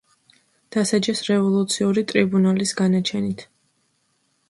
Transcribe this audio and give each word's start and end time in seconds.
დასაჯეს 0.75 1.21
რევოლუციური 1.27 2.05
ტრიბუნალის 2.15 2.75
განაჩენით. 2.83 3.49